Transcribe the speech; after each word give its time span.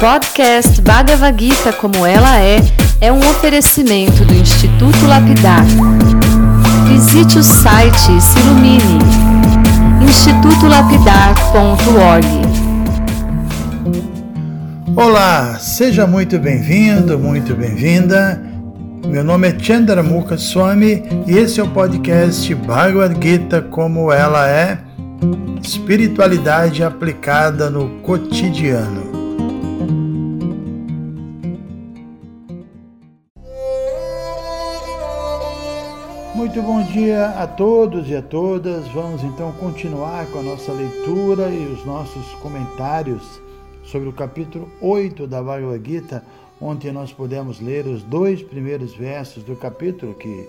podcast 0.00 0.80
Bhagavad 0.80 1.38
Gita 1.38 1.72
como 1.74 2.06
ela 2.06 2.40
é 2.40 2.56
é 3.02 3.12
um 3.12 3.18
oferecimento 3.18 4.24
do 4.24 4.32
Instituto 4.32 5.06
Lapidar. 5.06 5.62
Visite 6.88 7.38
o 7.38 7.42
site 7.42 8.16
e 8.16 8.20
se 8.20 8.38
ilumine. 8.38 8.98
institutolapidar.org 10.02 12.26
Olá, 14.96 15.58
seja 15.58 16.06
muito 16.06 16.38
bem-vindo, 16.38 17.18
muito 17.18 17.54
bem-vinda. 17.54 18.42
Meu 19.06 19.22
nome 19.22 19.48
é 19.48 19.58
Chandramukha 19.58 20.38
Swami 20.38 21.02
e 21.26 21.36
esse 21.36 21.60
é 21.60 21.62
o 21.62 21.68
podcast 21.68 22.54
Bhagavad 22.54 23.22
Gita 23.22 23.60
como 23.60 24.10
ela 24.10 24.48
é, 24.48 24.78
espiritualidade 25.62 26.82
aplicada 26.82 27.68
no 27.68 28.00
cotidiano. 28.00 29.09
Muito 36.50 36.62
bom 36.62 36.82
dia 36.82 37.28
a 37.28 37.46
todos 37.46 38.08
e 38.08 38.16
a 38.16 38.20
todas. 38.20 38.88
Vamos 38.88 39.22
então 39.22 39.52
continuar 39.52 40.26
com 40.26 40.40
a 40.40 40.42
nossa 40.42 40.72
leitura 40.72 41.48
e 41.48 41.64
os 41.72 41.86
nossos 41.86 42.26
comentários 42.42 43.40
sobre 43.84 44.08
o 44.08 44.12
capítulo 44.12 44.68
8 44.80 45.28
da 45.28 45.40
Bhagavad 45.40 45.80
Gita. 45.88 46.24
Ontem 46.60 46.90
nós 46.90 47.12
pudemos 47.12 47.60
ler 47.60 47.86
os 47.86 48.02
dois 48.02 48.42
primeiros 48.42 48.96
versos 48.96 49.44
do 49.44 49.54
capítulo 49.54 50.12
que, 50.12 50.48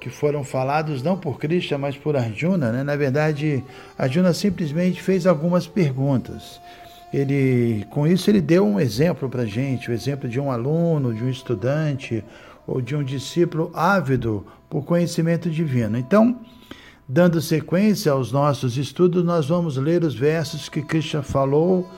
que 0.00 0.08
foram 0.08 0.42
falados 0.42 1.02
não 1.02 1.18
por 1.18 1.38
Krishna, 1.38 1.76
mas 1.76 1.98
por 1.98 2.16
Arjuna. 2.16 2.72
Né? 2.72 2.82
Na 2.82 2.96
verdade, 2.96 3.62
Arjuna 3.98 4.32
simplesmente 4.32 5.02
fez 5.02 5.26
algumas 5.26 5.66
perguntas. 5.66 6.62
Ele, 7.12 7.84
com 7.90 8.06
isso, 8.06 8.30
ele 8.30 8.40
deu 8.40 8.66
um 8.66 8.80
exemplo 8.80 9.28
para 9.28 9.44
gente, 9.44 9.90
o 9.90 9.92
exemplo 9.92 10.26
de 10.26 10.40
um 10.40 10.50
aluno, 10.50 11.12
de 11.12 11.22
um 11.22 11.28
estudante 11.28 12.24
ou 12.66 12.80
de 12.80 12.94
um 12.94 13.02
discípulo 13.02 13.70
ávido 13.74 14.46
por 14.68 14.84
conhecimento 14.84 15.50
divino. 15.50 15.98
Então, 15.98 16.40
dando 17.08 17.40
sequência 17.40 18.12
aos 18.12 18.32
nossos 18.32 18.76
estudos, 18.76 19.24
nós 19.24 19.46
vamos 19.46 19.76
ler 19.76 20.04
os 20.04 20.14
versos 20.14 20.68
que 20.68 20.82
Krishna 20.82 21.22
falou 21.22 21.88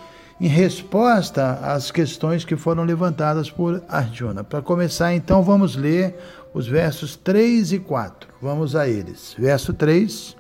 em 0.41 0.49
resposta 0.49 1.61
às 1.63 1.91
questões 1.91 2.45
que 2.45 2.57
foram 2.57 2.85
levantadas 2.85 3.51
por 3.51 3.83
Arjuna. 3.89 4.43
Para 4.43 4.61
começar, 4.61 5.15
então, 5.15 5.43
vamos 5.43 5.77
ler 5.77 6.17
os 6.53 6.67
versos 6.67 7.17
3 7.17 7.73
e 7.73 7.79
4. 7.79 8.29
Vamos 8.43 8.75
a 8.75 8.89
eles. 8.89 9.35
Verso 9.39 9.73
3. 9.73 10.37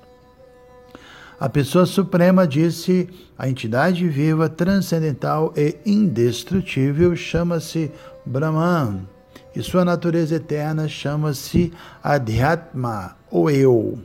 A 1.39 1.49
pessoa 1.49 1.87
suprema 1.87 2.47
disse: 2.47 3.09
a 3.39 3.49
entidade 3.49 4.09
viva, 4.09 4.49
transcendental 4.49 5.53
e 5.57 5.77
indestrutível 5.87 7.15
chama-se 7.15 7.91
Brahman 8.25 9.14
e 9.55 9.63
sua 9.63 9.85
natureza 9.85 10.37
eterna 10.37 10.89
chama-se 10.89 11.73
Adhyatma, 12.03 13.17
ou 13.31 13.51
eu. 13.51 13.99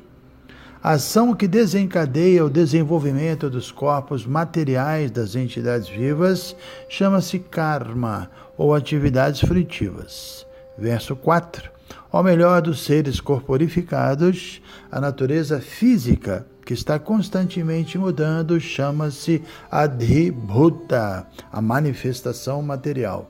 Ação 0.81 1.35
que 1.35 1.47
desencadeia 1.47 2.45
o 2.45 2.49
desenvolvimento 2.49 3.49
dos 3.49 3.69
corpos 3.69 4.25
materiais 4.25 5.11
das 5.11 5.35
entidades 5.35 5.89
vivas 5.89 6.55
chama-se 6.87 7.37
karma, 7.39 8.29
ou 8.57 8.73
atividades 8.73 9.41
frutivas. 9.41 10.45
Verso 10.77 11.15
4. 11.15 11.69
Ao 12.11 12.23
melhor 12.23 12.61
dos 12.61 12.83
seres 12.83 13.19
corporificados, 13.19 14.61
a 14.91 15.01
natureza 15.01 15.59
física, 15.59 16.47
que 16.65 16.73
está 16.73 16.97
constantemente 16.97 17.97
mudando, 17.97 18.59
chama-se 18.59 19.43
Adhibhuta, 19.69 21.27
a 21.51 21.61
manifestação 21.61 22.61
material. 22.61 23.29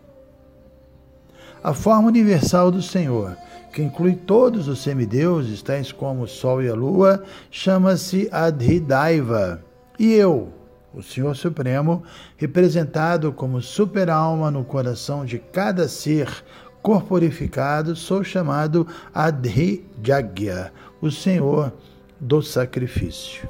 A 1.62 1.74
forma 1.74 2.08
universal 2.08 2.72
do 2.72 2.82
Senhor, 2.82 3.36
que 3.74 3.82
inclui 3.82 4.16
todos 4.16 4.70
os 4.70 4.82
semideuses, 4.82 5.62
tais 5.62 5.92
como 5.92 6.24
o 6.24 6.28
Sol 6.28 6.64
e 6.64 6.70
a 6.70 6.74
Lua, 6.74 7.24
chama-se 7.52 8.30
Adhidaiva. 8.32 9.62
E 9.98 10.14
eu, 10.14 10.54
o 10.94 11.04
Senhor 11.04 11.36
Supremo, 11.36 12.02
representado 12.38 13.34
como 13.34 13.62
super-alma 13.62 14.50
no 14.50 14.64
coração 14.64 15.26
de 15.26 15.38
cada 15.38 15.90
ser 15.90 16.30
corporificado, 16.82 17.94
sou 17.94 18.24
chamado 18.24 18.88
Adhijagya, 19.14 20.72
o 21.02 21.12
Senhor 21.12 21.74
do 22.18 22.42
sacrifício. 22.42 23.50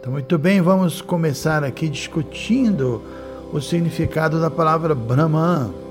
Então, 0.00 0.12
muito 0.12 0.36
bem, 0.36 0.60
vamos 0.60 1.00
começar 1.00 1.62
aqui 1.62 1.88
discutindo 1.88 3.00
o 3.52 3.60
significado 3.60 4.40
da 4.40 4.50
palavra 4.50 4.92
Brahman 4.92 5.87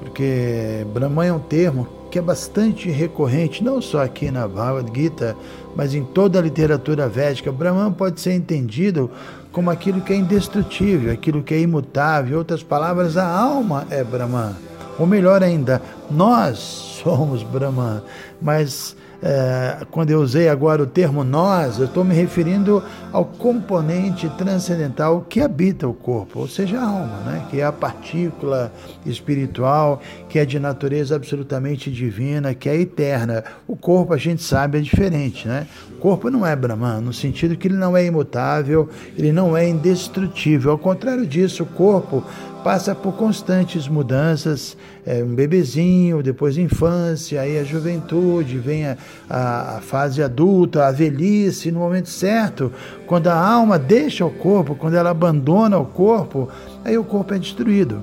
porque 0.00 0.86
Brahman 0.92 1.26
é 1.26 1.32
um 1.32 1.38
termo 1.38 1.86
que 2.10 2.18
é 2.18 2.22
bastante 2.22 2.88
recorrente, 2.90 3.64
não 3.64 3.82
só 3.82 4.02
aqui 4.02 4.30
na 4.30 4.46
Bhagavad 4.46 4.90
Gita, 4.94 5.36
mas 5.74 5.94
em 5.94 6.04
toda 6.04 6.38
a 6.38 6.42
literatura 6.42 7.08
védica. 7.08 7.50
Brahman 7.50 7.92
pode 7.92 8.20
ser 8.20 8.34
entendido 8.34 9.10
como 9.50 9.70
aquilo 9.70 10.00
que 10.00 10.12
é 10.12 10.16
indestrutível, 10.16 11.12
aquilo 11.12 11.42
que 11.42 11.54
é 11.54 11.60
imutável. 11.60 12.34
Em 12.34 12.38
outras 12.38 12.62
palavras, 12.62 13.16
a 13.16 13.26
alma 13.26 13.86
é 13.90 14.04
Brahman. 14.04 14.54
Ou 14.98 15.06
melhor 15.06 15.42
ainda, 15.42 15.82
nós 16.08 16.58
somos 17.02 17.42
Brahman, 17.42 18.00
mas 18.40 18.96
é, 19.22 19.86
quando 19.90 20.10
eu 20.10 20.20
usei 20.20 20.48
agora 20.48 20.82
o 20.82 20.86
termo 20.86 21.24
nós, 21.24 21.78
eu 21.78 21.86
estou 21.86 22.04
me 22.04 22.14
referindo 22.14 22.82
ao 23.12 23.24
componente 23.24 24.28
transcendental 24.36 25.24
que 25.28 25.40
habita 25.40 25.88
o 25.88 25.94
corpo, 25.94 26.40
ou 26.40 26.48
seja, 26.48 26.78
a 26.78 26.84
alma, 26.84 27.16
né? 27.26 27.46
que 27.50 27.60
é 27.60 27.64
a 27.64 27.72
partícula 27.72 28.72
espiritual, 29.06 30.00
que 30.28 30.38
é 30.38 30.44
de 30.44 30.58
natureza 30.58 31.16
absolutamente 31.16 31.90
divina, 31.90 32.54
que 32.54 32.68
é 32.68 32.76
eterna. 32.76 33.44
O 33.66 33.76
corpo, 33.76 34.12
a 34.12 34.18
gente 34.18 34.42
sabe, 34.42 34.78
é 34.78 34.80
diferente. 34.80 35.46
Né? 35.48 35.66
O 35.96 36.00
corpo 36.00 36.30
não 36.30 36.46
é 36.46 36.54
Brahman, 36.54 37.00
no 37.00 37.12
sentido 37.12 37.56
que 37.56 37.68
ele 37.68 37.76
não 37.76 37.96
é 37.96 38.04
imutável, 38.04 38.88
ele 39.16 39.32
não 39.32 39.56
é 39.56 39.68
indestrutível. 39.68 40.70
Ao 40.70 40.78
contrário 40.78 41.26
disso, 41.26 41.62
o 41.62 41.66
corpo 41.66 42.24
passa 42.64 42.94
por 42.94 43.12
constantes 43.12 43.86
mudanças, 43.86 44.74
é, 45.06 45.22
um 45.22 45.34
bebezinho, 45.34 46.22
depois 46.22 46.56
a 46.56 46.62
infância, 46.62 47.42
aí 47.42 47.58
a 47.58 47.62
juventude, 47.62 48.56
vem 48.56 48.86
a, 48.86 48.96
a, 49.28 49.76
a, 49.76 49.80
fase 49.82 50.22
adulta, 50.22 50.86
a 50.86 50.90
velhice, 50.90 51.70
no 51.70 51.80
momento 51.80 52.08
certo, 52.08 52.72
quando 53.06 53.28
a 53.28 53.38
alma 53.38 53.78
deixa 53.78 54.24
o 54.24 54.30
corpo, 54.30 54.74
quando 54.74 54.94
ela 54.94 55.10
abandona 55.10 55.76
o 55.78 55.84
corpo, 55.84 56.48
aí 56.82 56.96
o 56.96 57.04
corpo 57.04 57.34
é 57.34 57.38
destruído. 57.38 58.02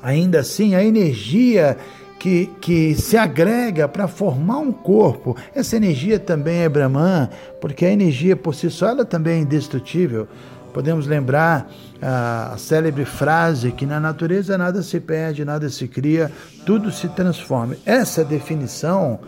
Ainda 0.00 0.38
assim, 0.40 0.76
a 0.76 0.84
energia 0.84 1.76
que, 2.20 2.46
que 2.60 2.94
se 2.94 3.16
agrega 3.16 3.88
para 3.88 4.06
formar 4.06 4.58
um 4.58 4.70
corpo, 4.70 5.36
essa 5.52 5.76
energia 5.76 6.20
também 6.20 6.58
é 6.58 6.68
Brahman, 6.68 7.28
porque 7.60 7.84
a 7.84 7.90
energia 7.90 8.36
por 8.36 8.54
si 8.54 8.70
só 8.70 8.90
ela 8.90 9.04
também 9.04 9.38
é 9.38 9.42
indestrutível. 9.42 10.28
Podemos 10.76 11.06
lembrar 11.06 11.72
a, 12.02 12.54
célebre 12.58 13.06
frase 13.06 13.72
que 13.72 13.86
na 13.86 13.98
natureza 13.98 14.58
nada 14.58 14.82
se 14.82 15.00
perde, 15.00 15.42
nada 15.42 15.70
se 15.70 15.88
cria, 15.88 16.30
tudo 16.66 16.92
se 16.92 17.08
transforma. 17.08 17.74
Essa 17.86 18.22
definição 18.22 19.20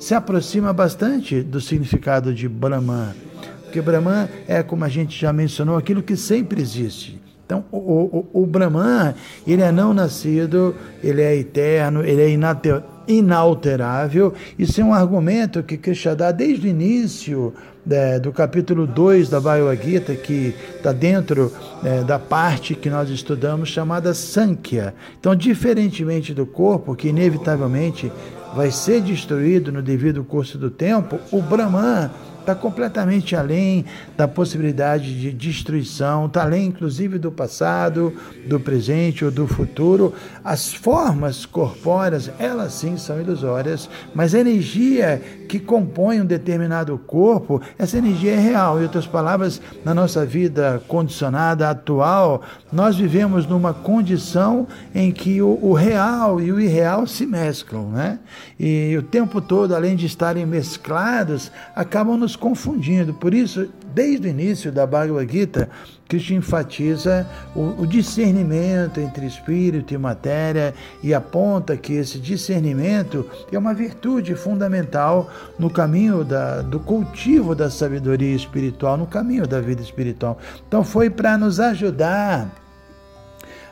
se 0.00 0.16
aproxima 0.16 0.72
bastante 0.72 1.44
do 1.44 1.60
significado 1.60 2.34
de 2.34 2.48
Brahman, 2.48 3.14
porque 3.62 3.80
Brahman 3.80 4.28
é, 4.48 4.64
como 4.64 4.84
a 4.84 4.88
gente 4.88 5.16
já 5.16 5.32
mencionou, 5.32 5.76
aquilo 5.76 6.02
que 6.02 6.16
sempre 6.16 6.60
existe. 6.60 7.22
Então, 7.46 7.64
o, 7.70 8.26
o, 8.32 8.42
o 8.42 8.44
Brahman, 8.44 9.14
ele 9.46 9.62
é 9.62 9.70
não 9.70 9.94
nascido, 9.94 10.74
ele 11.04 11.22
é 11.22 11.36
eterno, 11.36 12.02
ele 12.02 12.20
é 12.20 12.74
inalterável. 13.06 14.34
Isso 14.58 14.80
é 14.80 14.84
um 14.84 14.92
argumento 14.92 15.62
que 15.62 15.76
Krishna 15.76 16.16
dá 16.16 16.32
desde 16.32 16.66
o 16.66 16.70
início 16.70 17.54
é, 17.90 18.18
do 18.18 18.32
capítulo 18.32 18.86
2 18.86 19.28
da 19.28 19.40
Bhagavad 19.40 19.82
Gita, 19.82 20.14
que 20.14 20.54
está 20.76 20.92
dentro 20.92 21.52
é, 21.84 22.02
da 22.02 22.18
parte 22.18 22.74
que 22.74 22.90
nós 22.90 23.08
estudamos, 23.08 23.68
chamada 23.68 24.12
Sankhya. 24.12 24.94
Então, 25.18 25.34
diferentemente 25.34 26.34
do 26.34 26.44
corpo, 26.46 26.94
que 26.94 27.08
inevitavelmente 27.08 28.10
vai 28.54 28.70
ser 28.70 29.02
destruído 29.02 29.70
no 29.70 29.82
devido 29.82 30.24
curso 30.24 30.58
do 30.58 30.70
tempo, 30.70 31.18
o 31.30 31.42
Brahman 31.42 32.10
está 32.46 32.54
completamente 32.54 33.34
além 33.34 33.84
da 34.16 34.28
possibilidade 34.28 35.20
de 35.20 35.32
destruição, 35.32 36.26
está 36.26 36.42
além 36.42 36.66
inclusive 36.66 37.18
do 37.18 37.32
passado, 37.32 38.14
do 38.46 38.60
presente 38.60 39.24
ou 39.24 39.32
do 39.32 39.48
futuro. 39.48 40.14
As 40.44 40.72
formas 40.72 41.44
corpóreas, 41.44 42.30
elas 42.38 42.72
sim 42.72 42.96
são 42.96 43.20
ilusórias, 43.20 43.90
mas 44.14 44.32
a 44.32 44.38
energia 44.38 45.20
que 45.48 45.58
compõe 45.58 46.20
um 46.20 46.24
determinado 46.24 46.96
corpo, 46.98 47.60
essa 47.76 47.98
energia 47.98 48.32
é 48.32 48.38
real. 48.38 48.78
Em 48.78 48.84
outras 48.84 49.06
palavras, 49.06 49.60
na 49.84 49.92
nossa 49.92 50.24
vida 50.24 50.80
condicionada 50.86 51.68
atual, 51.68 52.42
nós 52.72 52.96
vivemos 52.96 53.46
numa 53.46 53.74
condição 53.74 54.68
em 54.94 55.10
que 55.10 55.42
o, 55.42 55.58
o 55.60 55.72
real 55.72 56.40
e 56.40 56.52
o 56.52 56.60
irreal 56.60 57.06
se 57.06 57.26
mesclam, 57.26 57.90
né? 57.90 58.20
E 58.58 58.96
o 58.96 59.02
tempo 59.02 59.40
todo, 59.40 59.74
além 59.74 59.96
de 59.96 60.06
estarem 60.06 60.46
mesclados, 60.46 61.50
acabam 61.74 62.16
nos 62.16 62.35
confundindo. 62.36 63.14
Por 63.14 63.34
isso, 63.34 63.68
desde 63.94 64.28
o 64.28 64.30
início 64.30 64.70
da 64.70 64.86
Bhagavad 64.86 65.30
Gita, 65.30 65.68
Krishna 66.08 66.36
enfatiza 66.36 67.26
o, 67.54 67.82
o, 67.82 67.86
discernimento 67.86 69.00
entre 69.00 69.26
espírito 69.26 69.92
e 69.92 69.98
matéria 69.98 70.74
e 71.02 71.12
aponta 71.12 71.76
que 71.76 71.94
esse 71.94 72.18
discernimento 72.18 73.28
é 73.50 73.58
uma 73.58 73.74
virtude 73.74 74.34
fundamental 74.34 75.30
no 75.58 75.68
caminho 75.68 76.22
da, 76.22 76.62
do 76.62 76.78
cultivo 76.78 77.54
da 77.54 77.70
sabedoria 77.70 78.36
espiritual, 78.36 78.96
no 78.96 79.06
caminho 79.06 79.46
da 79.46 79.60
vida 79.60 79.82
espiritual. 79.82 80.38
Então, 80.68 80.84
foi 80.84 81.10
para 81.10 81.36
nos 81.36 81.58
ajudar 81.58 82.65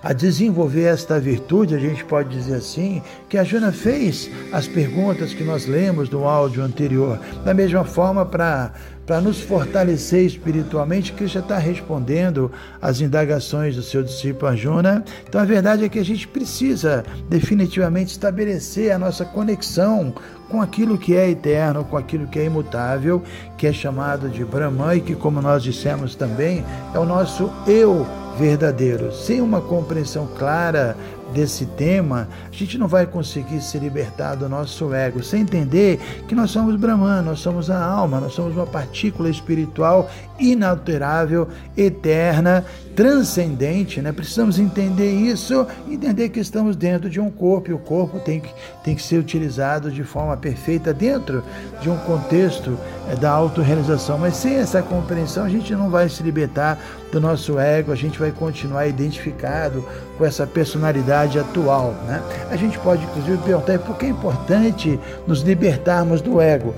a 0.04 0.12
desenvolver 0.12 0.84
esta 0.84 1.18
virtude, 1.18 1.74
a 1.74 1.78
gente 1.78 2.04
pode 2.04 2.28
dizer 2.28 2.56
assim, 2.56 3.02
que 3.26 3.38
a 3.38 3.42
Juna 3.42 3.72
fez 3.72 4.30
as 4.52 4.68
perguntas 4.68 5.32
que 5.32 5.42
nós 5.42 5.64
lemos 5.64 6.10
no 6.10 6.28
áudio 6.28 6.62
anterior. 6.62 7.18
Da 7.42 7.54
mesma 7.54 7.84
forma, 7.84 8.26
para 8.26 8.74
para 9.06 9.20
nos 9.20 9.40
fortalecer 9.40 10.24
espiritualmente, 10.24 11.12
Krishna 11.12 11.40
está 11.40 11.58
respondendo 11.58 12.50
às 12.80 13.00
indagações 13.00 13.76
do 13.76 13.82
seu 13.82 14.02
discípulo 14.02 14.50
Arjuna. 14.50 15.04
Então 15.28 15.40
a 15.40 15.44
verdade 15.44 15.84
é 15.84 15.88
que 15.88 15.98
a 15.98 16.04
gente 16.04 16.26
precisa 16.26 17.04
definitivamente 17.28 18.12
estabelecer 18.12 18.92
a 18.92 18.98
nossa 18.98 19.24
conexão 19.24 20.14
com 20.48 20.62
aquilo 20.62 20.96
que 20.96 21.14
é 21.16 21.30
eterno, 21.30 21.84
com 21.84 21.96
aquilo 21.96 22.26
que 22.26 22.38
é 22.38 22.44
imutável, 22.44 23.22
que 23.58 23.66
é 23.66 23.72
chamado 23.72 24.28
de 24.28 24.44
Brahman 24.44 24.96
e 24.96 25.00
que, 25.00 25.14
como 25.14 25.42
nós 25.42 25.62
dissemos 25.62 26.14
também, 26.14 26.64
é 26.94 26.98
o 26.98 27.04
nosso 27.04 27.50
eu 27.66 28.06
verdadeiro. 28.38 29.12
Sem 29.12 29.40
uma 29.40 29.60
compreensão 29.60 30.28
clara 30.36 30.96
desse 31.32 31.66
tema, 31.66 32.28
a 32.50 32.54
gente 32.54 32.76
não 32.78 32.86
vai 32.86 33.06
conseguir 33.06 33.60
se 33.60 33.78
libertar 33.78 34.34
do 34.34 34.48
nosso 34.48 34.92
ego, 34.92 35.22
sem 35.22 35.42
entender 35.42 36.00
que 36.28 36.34
nós 36.34 36.50
somos 36.50 36.76
Brahman, 36.76 37.22
nós 37.22 37.40
somos 37.40 37.70
a 37.70 37.84
alma, 37.84 38.20
nós 38.20 38.32
somos 38.34 38.54
uma 38.54 38.66
partícula 38.66 39.28
espiritual 39.28 40.10
inalterável, 40.38 41.48
eterna, 41.76 42.64
transcendente, 42.94 44.00
né? 44.00 44.12
Precisamos 44.12 44.58
entender 44.58 45.10
isso, 45.10 45.66
entender 45.88 46.28
que 46.28 46.40
estamos 46.40 46.76
dentro 46.76 47.10
de 47.10 47.20
um 47.20 47.30
corpo 47.30 47.70
e 47.70 47.74
o 47.74 47.78
corpo 47.78 48.18
tem 48.20 48.40
que, 48.40 48.50
tem 48.82 48.94
que 48.94 49.02
ser 49.02 49.18
utilizado 49.18 49.90
de 49.90 50.04
forma 50.04 50.36
perfeita 50.36 50.92
dentro 50.92 51.42
de 51.80 51.90
um 51.90 51.96
contexto 51.98 52.78
é, 53.10 53.16
da 53.16 53.30
autorrealização. 53.30 54.18
Mas 54.18 54.36
sem 54.36 54.54
essa 54.54 54.82
compreensão, 54.82 55.44
a 55.44 55.48
gente 55.48 55.74
não 55.74 55.90
vai 55.90 56.08
se 56.08 56.22
libertar 56.22 56.78
do 57.10 57.20
nosso 57.20 57.58
ego, 57.58 57.92
a 57.92 57.96
gente 57.96 58.18
vai 58.18 58.32
continuar 58.32 58.86
identificado 58.86 59.84
com 60.16 60.24
essa 60.24 60.46
personalidade 60.46 61.38
atual, 61.38 61.94
né? 62.06 62.22
A 62.50 62.56
gente 62.56 62.78
pode, 62.78 63.04
inclusive, 63.04 63.38
perguntar 63.38 63.78
por 63.78 63.96
que 63.96 64.06
é 64.06 64.08
importante 64.08 64.98
nos 65.26 65.42
libertarmos 65.42 66.20
do 66.20 66.40
ego. 66.40 66.74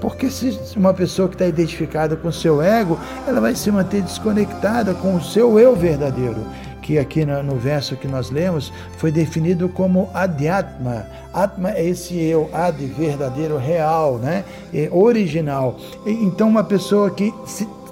Porque 0.00 0.30
se 0.30 0.58
uma 0.76 0.92
pessoa 0.92 1.28
que 1.28 1.34
está 1.34 1.46
identificada 1.46 2.16
com 2.16 2.28
o 2.28 2.32
seu 2.32 2.60
ego, 2.60 2.98
ela 3.26 3.40
vai 3.40 3.54
se 3.54 3.70
manter 3.70 4.02
desconectada 4.02 4.94
com 4.94 5.16
o 5.16 5.22
seu 5.22 5.58
eu 5.58 5.74
verdadeiro, 5.74 6.44
que 6.82 6.98
aqui 6.98 7.24
no, 7.24 7.56
verso 7.56 7.96
que 7.96 8.08
nós 8.08 8.30
lemos 8.30 8.72
foi 8.98 9.12
definido 9.12 9.68
como 9.68 10.10
Adhyatma. 10.12 11.06
Atma 11.32 11.70
é 11.70 11.86
esse 11.86 12.20
eu, 12.20 12.50
Ad, 12.52 12.84
verdadeiro, 12.84 13.56
real, 13.56 14.18
né? 14.18 14.44
É 14.74 14.88
original. 14.90 15.78
Então, 16.04 16.48
uma 16.48 16.64
pessoa 16.64 17.10
que 17.10 17.32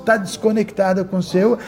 está 0.01 0.17
desconectada 0.17 1.05
com 1.05 1.19
o 1.19 1.23
seu, 1.23 1.59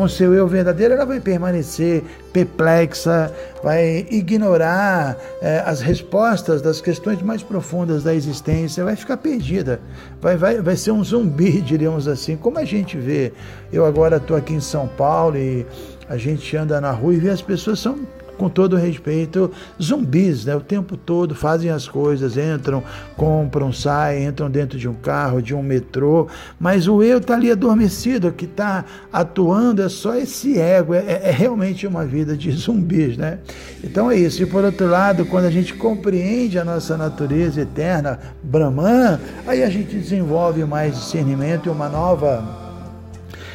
com 0.00 0.08
seu 0.08 0.32
eu 0.32 0.48
verdadeiro, 0.48 0.94
ela 0.94 1.04
vai 1.04 1.20
permanecer 1.20 2.02
perplexa, 2.32 3.30
vai 3.62 4.06
ignorar 4.10 5.14
é, 5.42 5.62
as 5.66 5.82
respostas 5.82 6.62
das 6.62 6.80
questões 6.80 7.20
mais 7.20 7.42
profundas 7.42 8.02
da 8.02 8.14
existência, 8.14 8.82
vai 8.82 8.96
ficar 8.96 9.18
perdida, 9.18 9.78
vai, 10.18 10.38
vai, 10.38 10.62
vai 10.62 10.74
ser 10.74 10.92
um 10.92 11.04
zumbi, 11.04 11.60
diríamos 11.60 12.08
assim, 12.08 12.34
como 12.34 12.58
a 12.58 12.64
gente 12.64 12.96
vê. 12.96 13.30
Eu 13.70 13.84
agora 13.84 14.16
estou 14.16 14.38
aqui 14.38 14.54
em 14.54 14.60
São 14.60 14.88
Paulo 14.88 15.36
e 15.36 15.66
a 16.08 16.16
gente 16.16 16.56
anda 16.56 16.80
na 16.80 16.92
rua 16.92 17.12
e 17.12 17.18
vê 17.18 17.28
as 17.28 17.42
pessoas 17.42 17.78
são 17.78 17.98
com 18.40 18.48
todo 18.48 18.74
respeito, 18.74 19.50
zumbis, 19.80 20.46
né? 20.46 20.56
O 20.56 20.62
tempo 20.62 20.96
todo 20.96 21.34
fazem 21.34 21.70
as 21.70 21.86
coisas, 21.86 22.38
entram, 22.38 22.82
compram, 23.14 23.70
saem, 23.70 24.24
entram 24.24 24.50
dentro 24.50 24.78
de 24.78 24.88
um 24.88 24.94
carro, 24.94 25.42
de 25.42 25.54
um 25.54 25.62
metrô, 25.62 26.26
mas 26.58 26.88
o 26.88 27.02
eu 27.02 27.18
está 27.18 27.34
ali 27.34 27.50
adormecido, 27.50 28.28
o 28.28 28.32
que 28.32 28.46
está 28.46 28.86
atuando 29.12 29.82
é 29.82 29.90
só 29.90 30.14
esse 30.14 30.58
ego, 30.58 30.94
é, 30.94 31.20
é, 31.22 31.30
realmente 31.30 31.86
uma 31.86 32.06
vida 32.06 32.34
de 32.34 32.50
zumbis, 32.50 33.18
né? 33.18 33.40
Então 33.84 34.10
é 34.10 34.16
isso. 34.16 34.42
E 34.42 34.46
por 34.46 34.64
outro 34.64 34.88
lado, 34.88 35.26
quando 35.26 35.44
a 35.44 35.50
gente 35.50 35.74
compreende 35.74 36.58
a 36.58 36.64
nossa 36.64 36.96
natureza 36.96 37.60
eterna, 37.60 38.18
Brahman, 38.42 39.20
aí 39.46 39.62
a 39.62 39.68
gente 39.68 39.94
desenvolve 39.94 40.64
mais 40.64 40.94
discernimento 40.94 41.66
e 41.66 41.68
uma 41.68 41.90
nova 41.90 42.70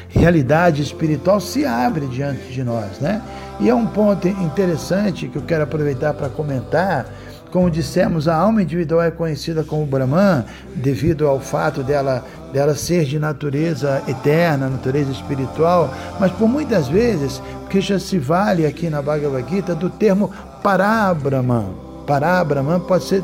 realidade 0.10 0.84
espiritual 0.84 1.42
se 1.42 1.66
abre 1.66 2.06
diante 2.06 2.54
de 2.54 2.64
nós, 2.64 3.00
né? 3.00 3.20
E 3.60 3.70
é 3.70 3.76
um 3.76 3.86
ponto 3.86 4.28
interessante 4.28 5.28
que 5.28 5.38
eu 5.38 5.42
quero 5.42 5.64
aproveitar 5.64 6.14
para 6.14 6.30
comentar. 6.30 7.06
Como 7.52 7.72
dissemos, 7.72 8.28
a 8.28 8.36
alma 8.36 8.62
individual 8.62 9.02
é 9.02 9.12
conhecida 9.12 9.64
como 9.64 9.86
Brahman 9.86 10.44
devido 10.76 11.26
ao 11.26 11.40
fato 11.40 11.84
dela, 11.84 12.26
dela 12.52 12.76
ser 12.76 13.06
de 13.06 13.18
natureza 13.18 14.04
eterna, 14.10 14.68
natureza 14.68 15.12
espiritual, 15.12 15.90
mas 16.20 16.34
por 16.34 16.50
muitas 16.50 16.90
vezes, 16.90 17.42
porque 17.62 17.80
já 17.80 17.98
se 17.98 18.18
vale 18.18 18.66
aqui 18.66 18.90
na 18.90 19.02
Bhagavad 19.02 19.50
Gita 19.50 19.74
do 19.74 19.90
termo 19.90 20.32
Parabrahman. 20.62 21.68
Parabrahman 22.06 22.82
pode 22.82 23.06
ser 23.06 23.24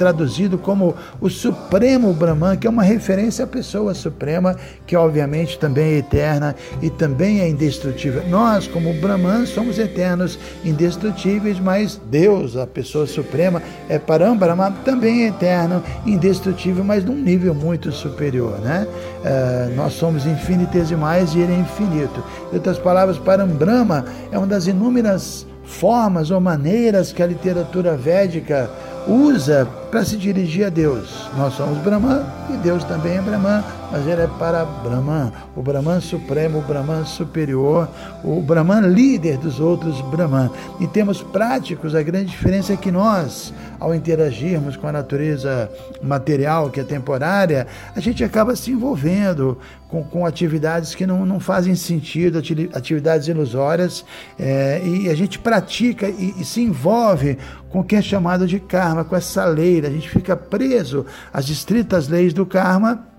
traduzido 0.00 0.56
como 0.56 0.94
o 1.20 1.28
Supremo 1.28 2.14
Brahman, 2.14 2.56
que 2.56 2.66
é 2.66 2.70
uma 2.70 2.82
referência 2.82 3.44
à 3.44 3.46
pessoa 3.46 3.92
suprema, 3.92 4.56
que 4.86 4.96
obviamente 4.96 5.58
também 5.58 5.92
é 5.92 5.98
eterna 5.98 6.56
e 6.80 6.88
também 6.88 7.40
é 7.40 7.48
indestrutível. 7.50 8.26
Nós, 8.26 8.66
como 8.66 8.94
Brahman, 8.94 9.44
somos 9.44 9.78
eternos, 9.78 10.38
indestrutíveis, 10.64 11.60
mas 11.60 12.00
Deus, 12.10 12.56
a 12.56 12.66
pessoa 12.66 13.06
suprema, 13.06 13.62
é 13.90 13.98
Parambrahma, 13.98 14.74
também 14.86 15.24
é 15.24 15.28
eterno, 15.28 15.82
indestrutível, 16.06 16.82
mas 16.82 17.04
num 17.04 17.16
nível 17.16 17.54
muito 17.54 17.92
superior. 17.92 18.58
Né? 18.60 18.86
Uh, 18.88 19.76
nós 19.76 19.92
somos 19.92 20.24
infinitesimais 20.24 21.34
e 21.34 21.40
ele 21.40 21.52
é 21.52 21.58
infinito. 21.58 22.24
Em 22.50 22.54
outras 22.54 22.78
palavras, 22.78 23.18
Parambrahma 23.18 24.06
é 24.32 24.38
uma 24.38 24.46
das 24.46 24.66
inúmeras 24.66 25.46
formas 25.62 26.30
ou 26.30 26.40
maneiras 26.40 27.12
que 27.12 27.22
a 27.22 27.26
literatura 27.26 27.94
védica 27.98 28.70
usa 29.06 29.68
para 29.90 30.04
se 30.04 30.16
dirigir 30.16 30.66
a 30.66 30.68
Deus. 30.68 31.28
Nós 31.36 31.54
somos 31.54 31.78
Brahman 31.78 32.24
e 32.48 32.56
Deus 32.58 32.84
também 32.84 33.16
é 33.16 33.20
Brahman, 33.20 33.62
mas 33.90 34.06
ele 34.06 34.22
é 34.22 34.26
para 34.38 34.64
Brahman, 34.64 35.32
o 35.56 35.62
Brahman 35.62 36.00
supremo, 36.00 36.58
o 36.58 36.62
Brahman 36.62 37.04
superior, 37.04 37.88
o 38.22 38.40
Brahman 38.40 38.82
líder 38.82 39.36
dos 39.38 39.58
outros 39.58 40.00
Brahman. 40.02 40.48
Em 40.78 40.86
termos 40.86 41.22
práticos, 41.22 41.94
a 41.94 42.02
grande 42.02 42.30
diferença 42.30 42.72
é 42.72 42.76
que 42.76 42.92
nós, 42.92 43.52
ao 43.80 43.94
interagirmos 43.94 44.76
com 44.76 44.86
a 44.86 44.92
natureza 44.92 45.68
material, 46.00 46.70
que 46.70 46.78
é 46.78 46.84
temporária, 46.84 47.66
a 47.94 48.00
gente 48.00 48.22
acaba 48.22 48.54
se 48.54 48.70
envolvendo 48.70 49.58
com, 49.88 50.04
com 50.04 50.24
atividades 50.24 50.94
que 50.94 51.04
não, 51.04 51.26
não 51.26 51.40
fazem 51.40 51.74
sentido, 51.74 52.40
atividades 52.72 53.26
ilusórias, 53.26 54.04
é, 54.38 54.80
e 54.84 55.10
a 55.10 55.14
gente 55.16 55.38
pratica 55.38 56.08
e, 56.08 56.34
e 56.38 56.44
se 56.44 56.60
envolve 56.60 57.36
com 57.70 57.80
o 57.80 57.84
que 57.84 57.96
é 57.96 58.02
chamado 58.02 58.46
de 58.46 58.58
karma, 58.60 59.04
com 59.04 59.16
essa 59.16 59.44
lei. 59.44 59.79
A 59.88 59.90
gente 59.90 60.08
fica 60.08 60.36
preso 60.36 61.06
às 61.32 61.48
estritas 61.48 62.08
leis 62.08 62.32
do 62.32 62.46
karma 62.46 63.09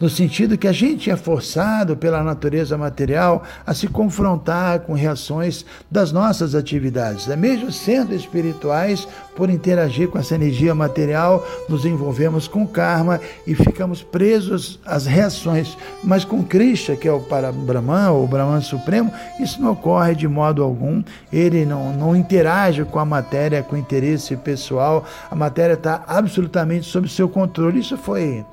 no 0.00 0.08
sentido 0.08 0.58
que 0.58 0.68
a 0.68 0.72
gente 0.72 1.10
é 1.10 1.16
forçado 1.16 1.96
pela 1.96 2.22
natureza 2.22 2.76
material 2.76 3.42
a 3.66 3.74
se 3.74 3.88
confrontar 3.88 4.80
com 4.80 4.94
reações 4.94 5.64
das 5.90 6.12
nossas 6.12 6.54
atividades. 6.54 7.26
Né? 7.26 7.36
Mesmo 7.36 7.70
sendo 7.72 8.14
espirituais, 8.14 9.06
por 9.36 9.50
interagir 9.50 10.08
com 10.08 10.18
essa 10.18 10.34
energia 10.34 10.74
material, 10.74 11.46
nos 11.68 11.84
envolvemos 11.84 12.46
com 12.46 12.66
karma 12.66 13.20
e 13.46 13.54
ficamos 13.54 14.02
presos 14.02 14.78
às 14.84 15.06
reações. 15.06 15.76
Mas 16.02 16.24
com 16.24 16.42
Krishna, 16.42 16.96
que 16.96 17.08
é 17.08 17.12
o 17.12 17.20
para 17.20 17.50
Brahman, 17.52 18.10
o 18.10 18.26
Brahman 18.26 18.60
Supremo, 18.60 19.12
isso 19.40 19.60
não 19.60 19.72
ocorre 19.72 20.14
de 20.14 20.28
modo 20.28 20.62
algum. 20.62 21.02
Ele 21.32 21.64
não, 21.64 21.92
não 21.92 22.16
interage 22.16 22.84
com 22.84 22.98
a 22.98 23.04
matéria 23.04 23.62
com 23.62 23.76
interesse 23.76 24.36
pessoal. 24.36 25.04
A 25.30 25.34
matéria 25.34 25.74
está 25.74 26.04
absolutamente 26.06 26.86
sob 26.86 27.08
seu 27.08 27.28
controle. 27.28 27.80
Isso 27.80 27.96
foi 27.96 28.44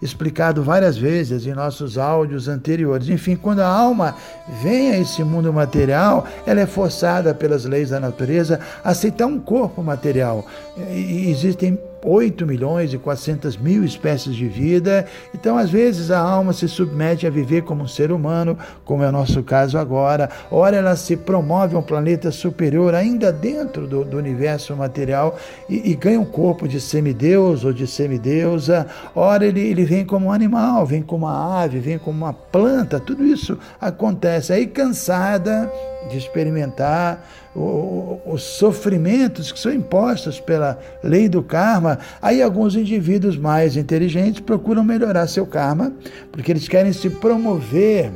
explicado 0.00 0.62
várias 0.62 0.96
vezes 0.96 1.46
em 1.46 1.52
nossos 1.52 1.98
áudios 1.98 2.48
anteriores. 2.48 3.08
Enfim, 3.08 3.36
quando 3.36 3.60
a 3.60 3.66
alma 3.66 4.14
vem 4.62 4.92
a 4.92 4.98
esse 4.98 5.24
mundo 5.24 5.52
material, 5.52 6.26
ela 6.46 6.60
é 6.60 6.66
forçada 6.66 7.34
pelas 7.34 7.64
leis 7.64 7.90
da 7.90 8.00
natureza 8.00 8.60
a 8.84 8.90
aceitar 8.90 9.26
um 9.26 9.38
corpo 9.38 9.82
material. 9.82 10.46
E 10.76 11.30
existem 11.30 11.78
8 12.04 12.46
milhões 12.46 12.92
e 12.92 12.98
400 12.98 13.56
mil 13.56 13.84
espécies 13.84 14.34
de 14.34 14.46
vida. 14.46 15.06
Então, 15.34 15.56
às 15.56 15.70
vezes, 15.70 16.10
a 16.10 16.18
alma 16.18 16.52
se 16.52 16.68
submete 16.68 17.26
a 17.26 17.30
viver 17.30 17.62
como 17.62 17.82
um 17.82 17.88
ser 17.88 18.12
humano, 18.12 18.56
como 18.84 19.02
é 19.02 19.08
o 19.08 19.12
nosso 19.12 19.42
caso 19.42 19.78
agora. 19.78 20.30
Ora, 20.50 20.76
ela 20.76 20.96
se 20.96 21.16
promove 21.16 21.74
a 21.74 21.78
um 21.78 21.82
planeta 21.82 22.30
superior, 22.30 22.94
ainda 22.94 23.32
dentro 23.32 23.86
do, 23.86 24.04
do 24.04 24.16
universo 24.16 24.74
material, 24.76 25.38
e, 25.68 25.90
e, 25.90 25.94
ganha 25.94 26.20
um 26.20 26.24
corpo 26.24 26.68
de 26.68 26.80
semideus 26.80 27.64
ou 27.64 27.72
de 27.72 27.86
semideusa. 27.86 28.86
Ora, 29.14 29.46
ele, 29.46 29.60
ele 29.60 29.84
vem 29.84 30.04
como 30.04 30.26
um 30.26 30.32
animal, 30.32 30.86
vem 30.86 31.02
como 31.02 31.26
uma 31.26 31.62
ave, 31.62 31.78
vem 31.78 31.98
como 31.98 32.24
uma 32.24 32.32
planta. 32.32 33.00
Tudo 33.00 33.24
isso 33.24 33.58
acontece. 33.80 34.52
Aí, 34.52 34.66
cansada 34.66 35.70
de 36.08 36.16
experimentar 36.16 37.24
os 37.54 38.42
sofrimentos 38.42 39.50
que 39.50 39.58
são 39.58 39.72
impostos 39.72 40.38
pela 40.38 40.78
lei 41.02 41.28
do 41.28 41.42
karma, 41.42 41.98
aí 42.20 42.42
alguns 42.42 42.76
indivíduos 42.76 43.36
mais 43.36 43.76
inteligentes 43.76 44.40
procuram 44.40 44.84
melhorar 44.84 45.26
seu 45.26 45.46
karma, 45.46 45.92
porque 46.30 46.52
eles 46.52 46.68
querem 46.68 46.92
se 46.92 47.10
promover 47.10 48.12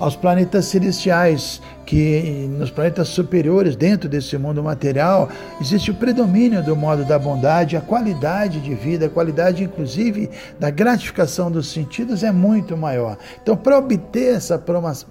aos 0.00 0.16
planetas 0.16 0.64
celestiais, 0.64 1.60
que 1.84 2.48
nos 2.58 2.70
planetas 2.70 3.08
superiores, 3.08 3.76
dentro 3.76 4.08
desse 4.08 4.38
mundo 4.38 4.62
material, 4.62 5.28
existe 5.60 5.90
o 5.90 5.94
predomínio 5.94 6.62
do 6.62 6.74
modo 6.74 7.04
da 7.04 7.18
bondade, 7.18 7.76
a 7.76 7.80
qualidade 7.80 8.60
de 8.60 8.74
vida, 8.74 9.06
a 9.06 9.10
qualidade 9.10 9.62
inclusive 9.62 10.30
da 10.58 10.70
gratificação 10.70 11.50
dos 11.50 11.70
sentidos 11.70 12.22
é 12.24 12.32
muito 12.32 12.76
maior. 12.76 13.18
Então, 13.42 13.56
para 13.56 13.76
obter 13.76 14.36
essa 14.36 14.58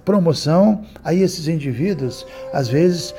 promoção, 0.04 0.82
aí 1.04 1.22
esses 1.22 1.46
indivíduos, 1.46 2.26
às 2.52 2.66
vezes, 2.66 3.14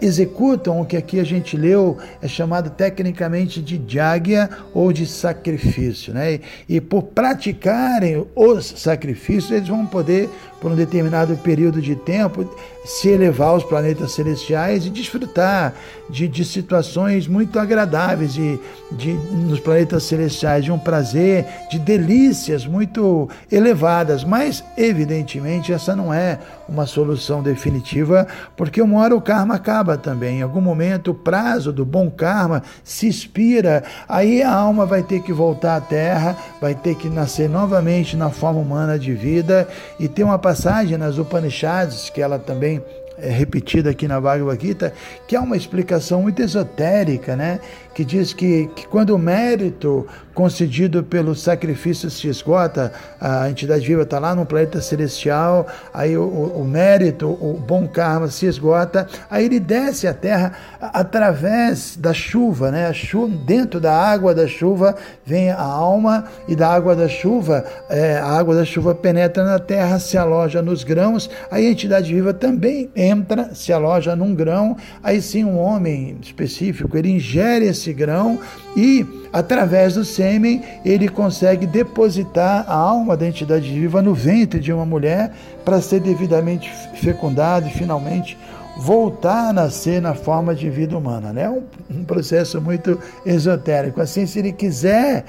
executam 0.00 0.80
o 0.80 0.84
que 0.84 0.96
aqui 0.96 1.20
a 1.20 1.24
gente 1.24 1.56
leu, 1.56 1.98
é 2.22 2.28
chamado 2.28 2.70
tecnicamente 2.70 3.60
de 3.60 3.82
jágia 3.86 4.48
ou 4.72 4.92
de 4.92 5.06
sacrifício. 5.06 6.12
Né? 6.14 6.40
E 6.68 6.80
por 6.80 7.02
praticarem 7.02 8.26
os 8.34 8.66
sacrifícios, 8.66 9.50
eles 9.50 9.68
vão 9.68 9.86
poder, 9.86 10.28
por 10.64 10.72
um 10.72 10.76
determinado 10.76 11.36
período 11.36 11.78
de 11.82 11.94
tempo, 11.94 12.48
se 12.86 13.10
elevar 13.10 13.48
aos 13.48 13.62
planetas 13.62 14.12
celestiais 14.12 14.86
e 14.86 14.90
desfrutar 14.90 15.74
de, 16.08 16.26
de 16.26 16.42
situações 16.42 17.28
muito 17.28 17.58
agradáveis 17.58 18.32
de, 18.32 18.58
de, 18.92 19.12
nos 19.12 19.60
planetas 19.60 20.04
celestiais, 20.04 20.64
de 20.64 20.72
um 20.72 20.78
prazer, 20.78 21.44
de 21.70 21.78
delícias 21.78 22.66
muito 22.66 23.28
elevadas. 23.52 24.24
Mas, 24.24 24.64
evidentemente, 24.76 25.70
essa 25.70 25.94
não 25.94 26.12
é 26.12 26.38
uma 26.66 26.86
solução 26.86 27.42
definitiva, 27.42 28.26
porque 28.56 28.80
uma 28.80 29.00
hora 29.00 29.14
o 29.14 29.20
karma 29.20 29.56
acaba 29.56 29.98
também. 29.98 30.38
Em 30.38 30.42
algum 30.42 30.62
momento, 30.62 31.10
o 31.10 31.14
prazo 31.14 31.72
do 31.72 31.84
bom 31.84 32.10
karma 32.10 32.62
se 32.82 33.06
expira, 33.06 33.84
aí 34.08 34.42
a 34.42 34.50
alma 34.50 34.86
vai 34.86 35.02
ter 35.02 35.20
que 35.20 35.32
voltar 35.32 35.76
à 35.76 35.80
Terra, 35.80 36.36
vai 36.58 36.74
ter 36.74 36.94
que 36.94 37.10
nascer 37.10 37.50
novamente 37.50 38.16
na 38.16 38.30
forma 38.30 38.60
humana 38.60 38.98
de 38.98 39.12
vida. 39.12 39.68
E 40.00 40.08
tem 40.08 40.24
uma 40.24 40.38
passagem 40.54 40.96
nas 40.96 41.18
Upanishads, 41.18 42.10
que 42.10 42.22
ela 42.22 42.38
também 42.38 42.80
é 43.18 43.28
repetida 43.28 43.90
aqui 43.90 44.06
na 44.06 44.20
Bhagavad 44.20 44.64
Gita, 44.64 44.94
que 45.26 45.34
é 45.34 45.40
uma 45.40 45.56
explicação 45.56 46.22
muito 46.22 46.40
esotérica, 46.40 47.34
né? 47.34 47.58
Que 47.94 48.04
diz 48.04 48.32
que, 48.32 48.68
que 48.74 48.86
quando 48.88 49.10
o 49.10 49.18
mérito 49.18 50.06
concedido 50.34 51.02
pelo 51.04 51.34
sacrifício 51.34 52.10
se 52.10 52.26
esgota, 52.26 52.92
a 53.20 53.48
entidade 53.48 53.86
viva 53.86 54.02
está 54.02 54.18
lá 54.18 54.34
no 54.34 54.44
planeta 54.44 54.80
celestial, 54.80 55.66
aí 55.92 56.16
o, 56.16 56.24
o, 56.24 56.64
mérito, 56.64 57.28
o 57.28 57.54
bom 57.54 57.86
karma 57.86 58.26
se 58.28 58.46
esgota, 58.46 59.06
aí 59.30 59.44
ele 59.44 59.60
desce 59.60 60.08
à 60.08 60.12
terra 60.12 60.52
através 60.80 61.96
da 61.96 62.12
chuva, 62.12 62.70
né? 62.72 62.86
A 62.86 62.92
chuva, 62.92 63.32
dentro 63.46 63.78
da 63.78 63.96
água 63.96 64.34
da 64.34 64.48
chuva 64.48 64.96
vem 65.24 65.50
a 65.50 65.60
alma 65.60 66.24
e 66.48 66.56
da 66.56 66.68
água 66.68 66.96
da 66.96 67.08
chuva, 67.08 67.64
é, 67.88 68.16
a 68.16 68.26
água 68.26 68.56
da 68.56 68.64
chuva 68.64 68.94
penetra 68.94 69.44
na 69.44 69.60
terra, 69.60 70.00
se 70.00 70.18
aloja 70.18 70.60
nos 70.60 70.82
grãos, 70.82 71.30
aí 71.50 71.68
a 71.68 71.70
entidade 71.70 72.12
viva 72.12 72.34
também 72.34 72.90
entra, 72.96 73.54
se 73.54 73.72
aloja 73.72 74.16
num 74.16 74.34
grão, 74.34 74.76
aí 75.02 75.22
sim 75.22 75.44
um 75.44 75.58
homem 75.58 76.18
específico, 76.20 76.96
ele 76.96 77.10
ingere 77.10 77.66
esse 77.66 77.83
esse 77.84 77.92
grão 77.92 78.38
e, 78.74 79.04
através 79.32 79.94
do 79.94 80.04
sêmen, 80.04 80.62
ele 80.84 81.08
consegue 81.08 81.66
depositar 81.66 82.64
a 82.66 82.74
alma 82.74 83.16
da 83.16 83.26
entidade 83.26 83.68
viva 83.68 84.00
no 84.00 84.14
ventre 84.14 84.58
de 84.58 84.72
uma 84.72 84.86
mulher 84.86 85.32
para 85.64 85.80
ser 85.80 86.00
devidamente 86.00 86.72
fecundado 86.94 87.68
e 87.68 87.70
finalmente 87.70 88.38
voltar 88.78 89.50
a 89.50 89.52
nascer 89.52 90.00
na 90.00 90.14
forma 90.14 90.54
de 90.54 90.68
vida 90.70 90.96
humana. 90.96 91.28
É 91.30 91.32
né? 91.32 91.50
um, 91.50 91.62
um 91.90 92.04
processo 92.04 92.60
muito 92.60 92.98
esotérico. 93.24 94.00
Assim, 94.00 94.26
se 94.26 94.38
ele 94.38 94.52
quiser 94.52 95.24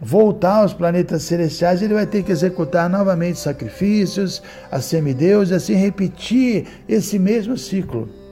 voltar 0.00 0.56
aos 0.56 0.74
planetas 0.74 1.22
celestiais, 1.22 1.80
ele 1.80 1.94
vai 1.94 2.06
ter 2.06 2.22
que 2.22 2.30
executar 2.30 2.90
novamente 2.90 3.38
sacrifícios 3.38 4.42
a 4.70 4.80
semideus 4.80 5.50
e 5.50 5.54
assim 5.54 5.74
repetir 5.74 6.66
esse 6.88 7.18
mesmo 7.18 7.56
ciclo. 7.56 8.23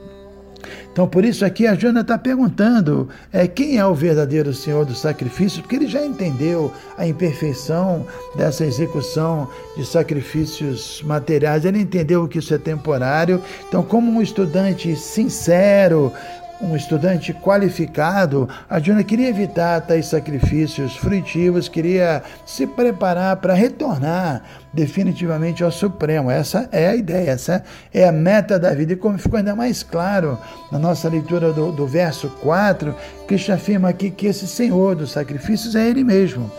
Então, 0.91 1.07
por 1.07 1.25
isso 1.25 1.43
aqui 1.43 1.65
a 1.65 1.75
Jana 1.75 2.01
está 2.01 2.17
perguntando 2.17 3.09
é, 3.31 3.47
quem 3.47 3.77
é 3.77 3.85
o 3.85 3.93
verdadeiro 3.93 4.53
Senhor 4.53 4.85
do 4.85 4.93
sacrifício, 4.93 5.61
porque 5.61 5.75
ele 5.75 5.87
já 5.87 6.05
entendeu 6.05 6.71
a 6.97 7.07
imperfeição 7.07 8.05
dessa 8.35 8.65
execução 8.65 9.49
de 9.75 9.85
sacrifícios 9.85 11.01
materiais, 11.03 11.65
ele 11.65 11.79
entendeu 11.79 12.27
que 12.27 12.39
isso 12.39 12.53
é 12.53 12.57
temporário. 12.57 13.41
Então, 13.67 13.81
como 13.83 14.11
um 14.11 14.21
estudante 14.21 14.95
sincero, 14.95 16.13
um 16.61 16.75
estudante 16.75 17.33
qualificado, 17.33 18.47
a 18.69 18.79
Juna 18.79 19.03
queria 19.03 19.29
evitar 19.29 19.81
tais 19.81 20.05
sacrifícios 20.05 20.95
fruitivos, 20.95 21.67
queria 21.67 22.23
se 22.45 22.65
preparar 22.65 23.37
para 23.37 23.53
retornar 23.53 24.43
definitivamente 24.71 25.63
ao 25.63 25.71
Supremo. 25.71 26.31
Essa 26.31 26.69
é 26.71 26.87
a 26.87 26.95
ideia, 26.95 27.31
essa 27.31 27.63
é 27.93 28.07
a 28.07 28.11
meta 28.11 28.57
da 28.57 28.73
vida. 28.73 28.93
E 28.93 28.95
como 28.95 29.17
ficou 29.17 29.37
ainda 29.37 29.55
mais 29.55 29.83
claro 29.83 30.37
na 30.71 30.79
nossa 30.79 31.09
leitura 31.09 31.51
do, 31.51 31.71
do 31.71 31.85
verso 31.85 32.29
4, 32.41 32.95
Cristo 33.27 33.51
afirma 33.51 33.89
aqui 33.89 34.09
que 34.09 34.27
esse 34.27 34.47
Senhor 34.47 34.95
dos 34.95 35.11
sacrifícios 35.11 35.75
é 35.75 35.87
Ele 35.87 36.03
mesmo. 36.03 36.51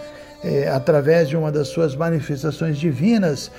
É, 0.42 0.68
através 0.68 1.28
de 1.28 1.36
uma 1.38 1.50
das 1.50 1.68
suas 1.68 1.96
manifestações 1.96 2.76
divinas, 2.76 3.50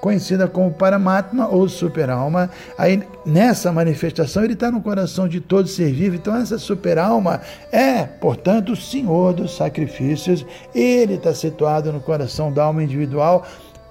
conhecida 0.00 0.46
como 0.46 0.70
Paramatma 0.70 1.48
ou 1.48 1.68
Superalma. 1.68 2.50
Aí 2.76 3.02
nessa 3.24 3.72
manifestação 3.72 4.44
ele 4.44 4.52
está 4.52 4.70
no 4.70 4.80
coração 4.80 5.28
de 5.28 5.40
todo 5.40 5.68
ser 5.68 5.92
vivo. 5.92 6.16
Então 6.16 6.36
essa 6.36 6.58
Superalma 6.58 7.40
é, 7.72 8.04
portanto, 8.04 8.72
o 8.72 8.76
Senhor 8.76 9.32
dos 9.32 9.56
sacrifícios. 9.56 10.44
Ele 10.74 11.14
está 11.14 11.34
situado 11.34 11.92
no 11.92 12.00
coração 12.00 12.52
da 12.52 12.64
alma 12.64 12.82
individual 12.82 13.44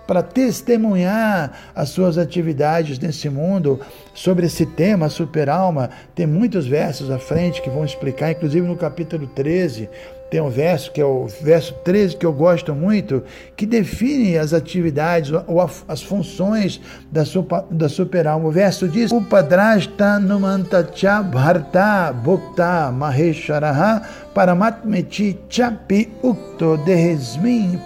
para 0.07 0.21
testemunhar 0.21 1.51
as 1.75 1.89
suas 1.89 2.17
atividades 2.17 2.99
nesse 2.99 3.29
mundo 3.29 3.79
sobre 4.13 4.45
esse 4.45 4.65
tema, 4.65 5.09
superalma. 5.09 5.89
Tem 6.13 6.27
muitos 6.27 6.67
versos 6.67 7.09
à 7.09 7.17
frente 7.17 7.61
que 7.61 7.69
vão 7.69 7.83
explicar, 7.83 8.31
inclusive 8.31 8.67
no 8.67 8.75
capítulo 8.75 9.27
13, 9.27 9.89
tem 10.29 10.41
um 10.41 10.49
verso, 10.49 10.91
que 10.91 10.99
é 10.99 11.05
o 11.05 11.27
verso 11.41 11.73
13, 11.83 12.17
que 12.17 12.25
eu 12.25 12.33
gosto 12.33 12.73
muito, 12.73 13.23
que 13.55 13.65
define 13.65 14.37
as 14.37 14.53
atividades 14.53 15.31
ou 15.47 15.61
as 15.87 16.01
funções 16.01 16.81
da, 17.11 17.23
super, 17.23 17.63
da 17.69 17.87
superalma. 17.87 18.47
O 18.47 18.51
verso 18.51 18.87
diz: 18.87 19.11
Upadrashta 19.11 20.19
numantacha 20.19 21.21
bharta 21.21 22.11
bhukta 22.11 22.91
mahesharaha 22.91 24.01
paramatmeti 24.33 25.37
chapi 25.47 26.09
ukto 26.23 26.79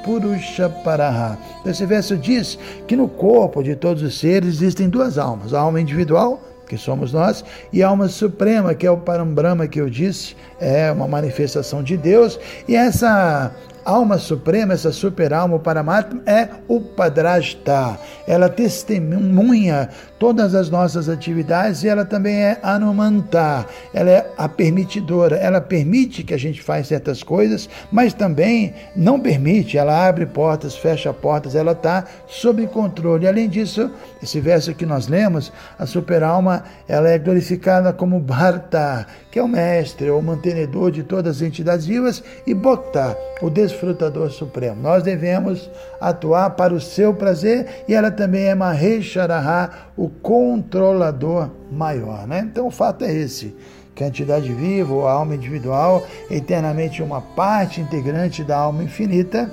purusha 0.03 0.69
paraha. 0.69 1.37
Então, 1.59 1.71
esse 1.71 1.85
verso 1.85 2.15
diz 2.15 2.57
que 2.87 2.95
no 2.95 3.07
corpo 3.07 3.61
de 3.61 3.75
todos 3.75 4.01
os 4.01 4.17
seres 4.17 4.55
existem 4.55 4.89
duas 4.89 5.17
almas: 5.17 5.53
a 5.53 5.59
alma 5.59 5.81
individual 5.81 6.41
que 6.69 6.77
somos 6.77 7.11
nós, 7.11 7.43
e 7.73 7.81
a 7.81 7.87
alma 7.87 8.07
suprema, 8.07 8.75
que 8.75 8.85
é 8.85 8.91
o 8.91 8.97
Parambrahma 8.97 9.67
que 9.67 9.81
eu 9.81 9.89
disse, 9.89 10.37
é 10.61 10.91
uma 10.91 11.07
manifestação 11.07 11.81
de 11.81 11.97
Deus, 11.97 12.39
e 12.67 12.75
essa 12.75 13.51
alma 13.89 14.17
suprema, 14.17 14.73
essa 14.73 14.91
super-alma, 14.91 15.55
o 15.55 15.59
Paramatma, 15.59 16.21
é 16.25 16.47
o 16.67 16.79
Padrashta. 16.79 17.97
Ela 18.27 18.47
testemunha 18.47 19.89
todas 20.19 20.53
as 20.53 20.69
nossas 20.69 21.09
atividades 21.09 21.83
e 21.83 21.87
ela 21.87 22.05
também 22.05 22.35
é 22.35 22.59
Anumanta. 22.61 23.65
Ela 23.93 24.09
é 24.09 24.31
a 24.37 24.47
permitidora. 24.47 25.37
Ela 25.37 25.59
permite 25.59 26.23
que 26.23 26.33
a 26.33 26.37
gente 26.37 26.61
faça 26.61 26.83
certas 26.83 27.23
coisas, 27.23 27.69
mas 27.91 28.13
também 28.13 28.73
não 28.95 29.19
permite. 29.19 29.77
Ela 29.77 30.07
abre 30.07 30.25
portas, 30.25 30.75
fecha 30.75 31.11
portas, 31.13 31.55
ela 31.55 31.71
está 31.71 32.05
sob 32.27 32.65
controle. 32.67 33.27
Além 33.27 33.49
disso, 33.49 33.89
esse 34.21 34.39
verso 34.39 34.73
que 34.73 34.85
nós 34.85 35.07
lemos, 35.07 35.51
a 35.77 35.85
super-alma, 35.85 36.63
ela 36.87 37.09
é 37.09 37.17
glorificada 37.17 37.91
como 37.91 38.19
Bharta, 38.19 39.07
que 39.31 39.39
é 39.39 39.43
o 39.43 39.47
mestre, 39.47 40.09
o 40.09 40.21
mantenedor 40.21 40.91
de 40.91 41.03
todas 41.03 41.37
as 41.37 41.41
entidades 41.41 41.85
vivas, 41.85 42.23
e 42.45 42.53
Bhakta, 42.53 43.17
o 43.41 43.49
desfrutador 43.79 44.29
supremo. 44.29 44.81
Nós 44.81 45.03
devemos 45.03 45.69
atuar 45.99 46.51
para 46.51 46.73
o 46.73 46.81
seu 46.81 47.13
prazer 47.13 47.83
e 47.87 47.93
ela 47.93 48.11
também 48.11 48.45
é 48.45 48.55
Mahesharaha, 48.55 49.71
o 49.95 50.09
controlador 50.09 51.49
maior. 51.71 52.27
Né? 52.27 52.47
Então 52.51 52.67
o 52.67 52.71
fato 52.71 53.05
é 53.05 53.13
esse 53.13 53.55
que 53.95 54.03
a 54.03 54.07
entidade 54.07 54.51
viva 54.53 54.93
ou 54.93 55.07
a 55.07 55.11
alma 55.11 55.35
individual 55.35 56.05
é 56.29 56.35
eternamente 56.35 57.01
uma 57.01 57.21
parte 57.21 57.81
integrante 57.81 58.43
da 58.43 58.57
alma 58.57 58.83
infinita 58.83 59.51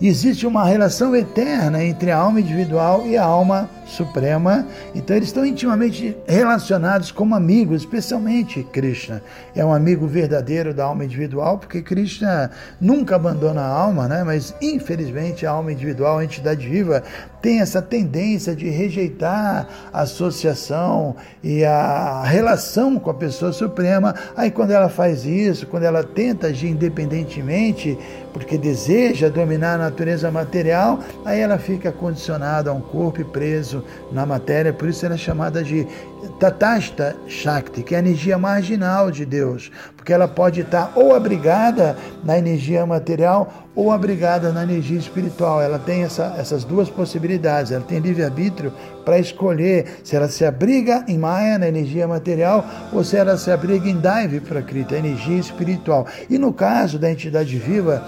Existe 0.00 0.46
uma 0.46 0.64
relação 0.64 1.14
eterna 1.14 1.84
entre 1.84 2.10
a 2.10 2.16
alma 2.16 2.40
individual 2.40 3.06
e 3.06 3.16
a 3.16 3.24
alma 3.24 3.68
suprema. 3.90 4.66
Então 4.94 5.16
eles 5.16 5.28
estão 5.28 5.44
intimamente 5.44 6.16
relacionados 6.26 7.10
como 7.10 7.34
amigos, 7.34 7.82
especialmente 7.82 8.62
Krishna. 8.62 9.22
É 9.54 9.64
um 9.64 9.72
amigo 9.72 10.06
verdadeiro 10.06 10.72
da 10.72 10.84
alma 10.84 11.04
individual, 11.04 11.58
porque 11.58 11.82
Krishna 11.82 12.50
nunca 12.80 13.16
abandona 13.16 13.60
a 13.60 13.68
alma, 13.68 14.08
né? 14.08 14.22
mas 14.24 14.54
infelizmente 14.60 15.44
a 15.46 15.50
alma 15.50 15.72
individual, 15.72 16.18
a 16.18 16.24
entidade 16.24 16.68
viva, 16.68 17.02
tem 17.42 17.60
essa 17.60 17.80
tendência 17.80 18.54
de 18.54 18.68
rejeitar 18.68 19.66
a 19.92 20.02
associação 20.02 21.16
e 21.42 21.64
a 21.64 22.22
relação 22.24 22.98
com 22.98 23.10
a 23.10 23.14
pessoa 23.14 23.52
suprema. 23.52 24.14
Aí 24.36 24.50
quando 24.50 24.72
ela 24.72 24.88
faz 24.88 25.24
isso, 25.24 25.66
quando 25.66 25.84
ela 25.84 26.04
tenta 26.04 26.48
agir 26.48 26.68
independentemente, 26.68 27.98
porque 28.32 28.56
deseja 28.58 29.28
dominar 29.28 29.74
a 29.74 29.78
natureza 29.78 30.30
material, 30.30 31.00
aí 31.24 31.40
ela 31.40 31.58
fica 31.58 31.90
condicionada 31.90 32.70
a 32.70 32.72
um 32.72 32.80
corpo 32.80 33.20
e 33.20 33.24
na 34.12 34.24
matéria, 34.26 34.72
por 34.72 34.88
isso 34.88 35.04
ela 35.04 35.14
é 35.14 35.18
chamada 35.18 35.62
de 35.62 35.86
Tatasta 36.38 37.16
Shakti, 37.26 37.82
que 37.82 37.94
é 37.94 37.98
a 37.98 38.00
energia 38.00 38.36
marginal 38.36 39.10
de 39.10 39.24
Deus, 39.24 39.70
porque 39.96 40.12
ela 40.12 40.28
pode 40.28 40.60
estar 40.60 40.92
ou 40.94 41.14
abrigada 41.14 41.96
na 42.24 42.38
energia 42.38 42.84
material 42.84 43.68
ou 43.74 43.90
abrigada 43.90 44.52
na 44.52 44.62
energia 44.62 44.98
espiritual. 44.98 45.62
Ela 45.62 45.78
tem 45.78 46.02
essa, 46.02 46.34
essas 46.38 46.64
duas 46.64 46.90
possibilidades, 46.90 47.72
ela 47.72 47.84
tem 47.84 47.98
livre-arbítrio 47.98 48.72
para 49.04 49.18
escolher 49.18 50.00
se 50.04 50.16
ela 50.16 50.28
se 50.28 50.44
abriga 50.44 51.04
em 51.08 51.18
Maya, 51.18 51.58
na 51.58 51.68
energia 51.68 52.06
material, 52.06 52.64
ou 52.92 53.02
se 53.02 53.16
ela 53.16 53.36
se 53.36 53.50
abriga 53.50 53.88
em 53.88 53.98
Daivi 53.98 54.40
Prakriti, 54.40 54.94
a 54.94 54.98
energia 54.98 55.38
espiritual. 55.38 56.06
E 56.28 56.38
no 56.38 56.52
caso 56.52 56.98
da 56.98 57.10
entidade 57.10 57.58
viva, 57.58 58.04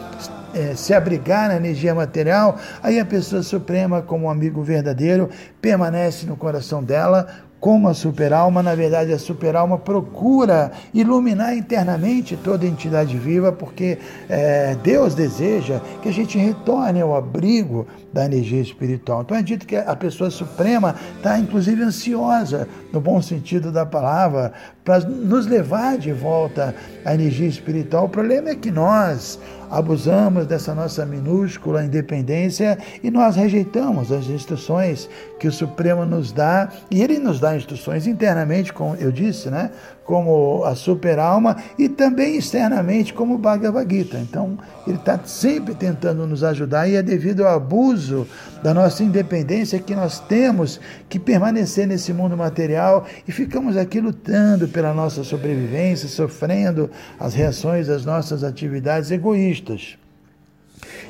é, 0.54 0.74
se 0.74 0.92
abrigar 0.94 1.48
na 1.48 1.56
energia 1.56 1.94
material, 1.94 2.58
aí 2.82 2.98
a 2.98 3.04
pessoa 3.04 3.42
suprema, 3.42 4.02
como 4.02 4.26
um 4.26 4.30
amigo 4.30 4.62
verdadeiro, 4.62 5.28
permanece 5.60 6.26
no 6.26 6.36
coração 6.36 6.82
dela 6.82 7.26
como 7.62 7.88
a 7.88 7.94
superalma, 7.94 8.60
na 8.60 8.74
verdade, 8.74 9.12
a 9.12 9.18
superalma 9.20 9.78
procura 9.78 10.72
iluminar 10.92 11.56
internamente 11.56 12.36
toda 12.36 12.66
entidade 12.66 13.16
viva, 13.16 13.52
porque 13.52 13.98
é, 14.28 14.74
Deus 14.82 15.14
deseja 15.14 15.80
que 16.02 16.08
a 16.08 16.12
gente 16.12 16.36
retorne 16.36 17.00
ao 17.00 17.14
abrigo 17.14 17.86
da 18.12 18.24
energia 18.24 18.60
espiritual. 18.60 19.22
Então 19.22 19.36
é 19.36 19.42
dito 19.42 19.64
que 19.64 19.76
a 19.76 19.94
pessoa 19.94 20.28
suprema 20.28 20.96
está, 21.16 21.38
inclusive, 21.38 21.84
ansiosa, 21.84 22.66
no 22.92 23.00
bom 23.00 23.22
sentido 23.22 23.70
da 23.70 23.86
palavra, 23.86 24.52
para 24.84 24.98
nos 24.98 25.46
levar 25.46 25.98
de 25.98 26.12
volta 26.12 26.74
à 27.04 27.14
energia 27.14 27.46
espiritual. 27.46 28.06
O 28.06 28.08
problema 28.08 28.50
é 28.50 28.56
que 28.56 28.72
nós 28.72 29.38
abusamos 29.72 30.46
dessa 30.46 30.74
nossa 30.74 31.06
minúscula 31.06 31.82
independência 31.82 32.78
e 33.02 33.10
nós 33.10 33.36
rejeitamos 33.36 34.12
as 34.12 34.26
instruções 34.26 35.08
que 35.40 35.48
o 35.48 35.52
Supremo 35.52 36.04
nos 36.04 36.30
dá, 36.30 36.68
e 36.90 37.02
ele 37.02 37.18
nos 37.18 37.40
dá 37.40 37.56
instruções 37.56 38.06
internamente, 38.06 38.72
como 38.72 38.94
eu 38.96 39.10
disse, 39.10 39.48
né? 39.50 39.70
Como 40.04 40.64
a 40.64 40.74
super-alma 40.74 41.56
e 41.78 41.88
também 41.88 42.36
externamente 42.36 43.14
como 43.14 43.38
Bhagavad 43.38 43.88
Gita. 43.88 44.18
Então, 44.18 44.58
ele 44.86 44.96
está 44.96 45.18
sempre 45.24 45.74
tentando 45.74 46.26
nos 46.26 46.42
ajudar 46.42 46.88
e 46.88 46.96
é 46.96 47.02
devido 47.02 47.46
ao 47.46 47.54
abuso 47.54 48.26
da 48.62 48.74
nossa 48.74 49.02
independência 49.02 49.78
que 49.78 49.94
nós 49.94 50.18
temos 50.20 50.80
que 51.08 51.18
permanecer 51.18 51.86
nesse 51.86 52.12
mundo 52.12 52.36
material 52.36 53.06
e 53.26 53.32
ficamos 53.32 53.76
aqui 53.76 54.00
lutando 54.00 54.68
pela 54.68 54.92
nossa 54.92 55.24
sobrevivência, 55.24 56.08
sofrendo 56.08 56.90
as 57.18 57.34
reações 57.34 57.86
das 57.86 58.04
nossas 58.04 58.44
atividades 58.44 59.10
egoístas. 59.10 60.01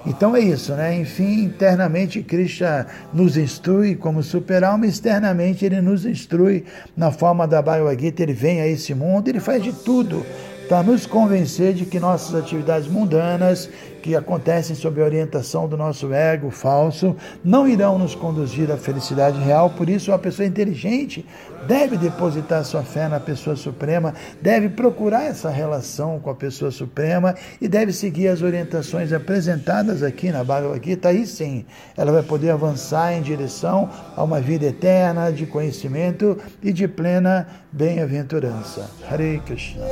Então 0.05 0.35
é 0.35 0.41
isso, 0.41 0.73
né? 0.75 0.99
Enfim, 0.99 1.45
internamente 1.45 2.23
Krishna 2.23 2.87
nos 3.13 3.37
instrui 3.37 3.95
como 3.95 4.23
super-alma, 4.23 4.87
externamente 4.87 5.65
ele 5.65 5.81
nos 5.81 6.05
instrui 6.05 6.65
na 6.97 7.13
forma 7.13 7.47
da 7.47 7.63
Bhagavad 7.63 8.01
Gita, 8.01 8.23
ele 8.23 8.33
vem 8.33 8.61
a 8.61 8.67
esse 8.67 8.95
mundo, 8.95 9.29
ele 9.29 9.39
faz 9.39 9.63
de 9.63 9.73
tudo 9.73 10.27
para 10.69 10.83
nos 10.83 11.07
convencer 11.07 11.75
de 11.75 11.85
que 11.85 12.01
nossas 12.01 12.35
atividades 12.35 12.89
mundanas, 12.89 13.69
que 14.03 14.17
acontecem 14.17 14.75
sob 14.75 15.01
a 15.01 15.05
orientação 15.05 15.69
do 15.69 15.77
nosso 15.77 16.13
ego 16.13 16.51
falso, 16.51 17.17
não 17.45 17.69
irão 17.69 17.99
nos 17.99 18.15
conduzir 18.15 18.71
à 18.71 18.77
felicidade 18.77 19.39
real. 19.39 19.71
Por 19.71 19.89
isso, 19.89 20.11
uma 20.11 20.19
pessoa 20.19 20.47
inteligente 20.47 21.25
deve 21.69 21.97
depositar 21.97 22.65
sua 22.65 22.83
fé 22.83 23.09
na 23.09 23.21
pessoa 23.21 23.55
suprema, 23.55 24.13
deve 24.41 24.69
procurar 24.69 25.25
essa 25.25 25.49
relação 25.49 26.19
com 26.19 26.29
a 26.29 26.35
pessoa 26.35 26.73
suprema 26.73 27.37
e 27.61 27.69
deve 27.69 27.93
seguir 27.93 28.27
as 28.29 28.43
orientações 28.43 29.13
apresentadas 29.13 30.03
aqui 30.03 30.33
na 30.33 30.43
Bhagavad 30.43 30.85
Gita. 30.85 31.09
Aí 31.09 31.25
sim, 31.25 31.65
ela 31.97 32.11
vai 32.11 32.23
poder 32.25 32.51
avançar 32.51 33.13
em 33.13 33.23
direção 33.23 33.89
a 34.17 34.25
uma 34.25 34.41
vida 34.41 34.67
eterna 34.67 35.31
de 35.31 35.47
conhecimento 35.47 36.37
e 36.61 36.73
de 36.73 36.89
plena 36.89 37.47
bem-aventurança. 37.71 38.91
Hare 39.09 39.41
Krishna. 39.47 39.85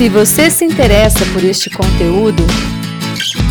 Se 0.00 0.08
você 0.08 0.50
se 0.50 0.64
interessa 0.64 1.26
por 1.26 1.44
este 1.44 1.68
conteúdo, 1.68 2.42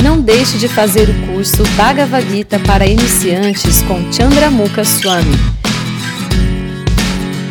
não 0.01 0.19
deixe 0.19 0.57
de 0.57 0.67
fazer 0.67 1.07
o 1.07 1.13
curso 1.27 1.61
Bhagavad 1.77 2.27
Gita 2.27 2.57
para 2.57 2.87
iniciantes 2.87 3.83
com 3.83 4.11
Chandramukha 4.11 4.83
Swami. 4.83 5.37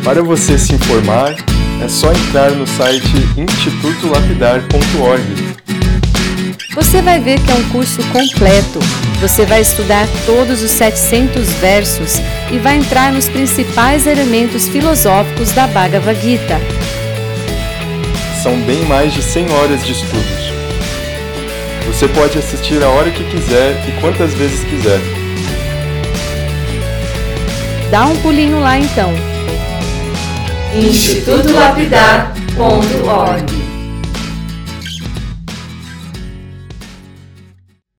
Para 0.03 0.21
você 0.21 0.57
se 0.57 0.73
informar, 0.73 1.33
é 1.81 1.87
só 1.87 2.11
entrar 2.11 2.51
no 2.51 2.67
site 2.67 3.07
institutolapidar.org. 3.37 5.23
Você 6.75 7.01
vai 7.01 7.21
ver 7.21 7.39
que 7.39 7.51
é 7.51 7.55
um 7.55 7.69
curso 7.69 8.03
completo. 8.11 8.79
Você 9.21 9.45
vai 9.45 9.61
estudar 9.61 10.09
todos 10.25 10.61
os 10.61 10.71
700 10.71 11.47
versos 11.53 12.17
e 12.51 12.57
vai 12.57 12.75
entrar 12.75 13.13
nos 13.13 13.29
principais 13.29 14.05
elementos 14.05 14.67
filosóficos 14.67 15.53
da 15.53 15.67
Bhagavad 15.67 16.19
Gita 16.19 16.59
são 18.49 18.59
bem 18.61 18.83
mais 18.85 19.13
de 19.13 19.21
100 19.21 19.51
horas 19.51 19.85
de 19.85 19.91
estudos. 19.91 20.51
Você 21.85 22.07
pode 22.07 22.39
assistir 22.39 22.83
a 22.83 22.89
hora 22.89 23.11
que 23.11 23.23
quiser 23.25 23.87
e 23.87 23.91
quantas 24.01 24.33
vezes 24.33 24.63
quiser. 24.63 24.99
Dá 27.91 28.07
um 28.07 28.15
pulinho 28.17 28.59
lá 28.59 28.79
então. 28.79 29.13
institutolapidar.org 30.73 33.58